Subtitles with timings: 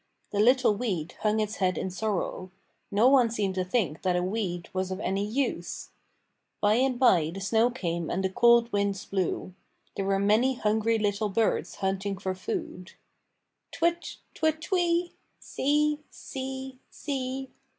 [0.31, 2.49] The little weed hung its head in sorrow.
[2.89, 5.89] No one seemed to think that a weed was of any use.
[6.59, 9.53] By and by the snow came and the cold winds blew.
[9.95, 12.93] There were many hungry little birds hunting for food.
[13.71, 14.15] "Twit!
[14.33, 15.13] Twit Twee!
[15.39, 15.99] See!
[16.09, 16.79] See!
[16.89, 17.51] See!"